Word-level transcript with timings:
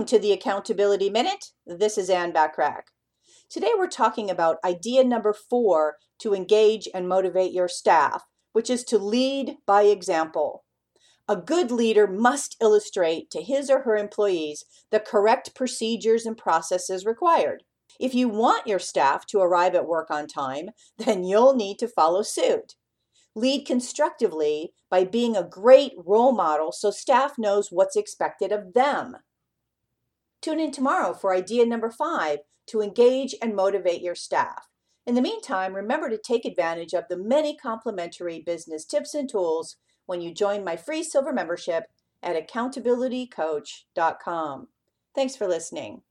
Welcome 0.00 0.18
to 0.18 0.22
the 0.26 0.32
Accountability 0.32 1.10
Minute. 1.10 1.52
This 1.66 1.98
is 1.98 2.08
Anne 2.08 2.32
Bachrach. 2.32 2.84
Today 3.50 3.72
we're 3.76 3.86
talking 3.86 4.30
about 4.30 4.56
idea 4.64 5.04
number 5.04 5.34
four 5.34 5.96
to 6.20 6.32
engage 6.32 6.88
and 6.94 7.06
motivate 7.06 7.52
your 7.52 7.68
staff, 7.68 8.24
which 8.54 8.70
is 8.70 8.82
to 8.84 8.96
lead 8.96 9.58
by 9.66 9.82
example. 9.82 10.64
A 11.28 11.36
good 11.36 11.70
leader 11.70 12.06
must 12.06 12.56
illustrate 12.62 13.30
to 13.32 13.42
his 13.42 13.68
or 13.68 13.82
her 13.82 13.94
employees 13.94 14.64
the 14.90 15.00
correct 15.00 15.54
procedures 15.54 16.24
and 16.24 16.34
processes 16.34 17.04
required. 17.04 17.64
If 18.00 18.14
you 18.14 18.30
want 18.30 18.66
your 18.66 18.78
staff 18.78 19.26
to 19.26 19.40
arrive 19.40 19.74
at 19.74 19.86
work 19.86 20.10
on 20.10 20.26
time, 20.26 20.70
then 20.96 21.24
you'll 21.24 21.54
need 21.54 21.78
to 21.78 21.86
follow 21.86 22.22
suit. 22.22 22.74
Lead 23.34 23.66
constructively 23.66 24.72
by 24.88 25.04
being 25.04 25.36
a 25.36 25.44
great 25.44 25.92
role 25.98 26.32
model 26.32 26.72
so 26.72 26.90
staff 26.90 27.34
knows 27.36 27.68
what's 27.70 27.96
expected 27.96 28.50
of 28.50 28.72
them. 28.72 29.18
Tune 30.42 30.60
in 30.60 30.70
tomorrow 30.70 31.12
for 31.12 31.34
idea 31.34 31.66
number 31.66 31.90
five 31.90 32.38
to 32.68 32.80
engage 32.80 33.34
and 33.42 33.54
motivate 33.54 34.00
your 34.00 34.14
staff. 34.14 34.68
In 35.06 35.14
the 35.14 35.22
meantime, 35.22 35.74
remember 35.74 36.08
to 36.08 36.18
take 36.18 36.44
advantage 36.44 36.94
of 36.94 37.04
the 37.08 37.16
many 37.16 37.56
complimentary 37.56 38.40
business 38.40 38.84
tips 38.84 39.14
and 39.14 39.28
tools 39.28 39.76
when 40.06 40.20
you 40.20 40.32
join 40.32 40.64
my 40.64 40.76
free 40.76 41.02
silver 41.02 41.32
membership 41.32 41.86
at 42.22 42.36
accountabilitycoach.com. 42.36 44.68
Thanks 45.14 45.36
for 45.36 45.48
listening. 45.48 46.02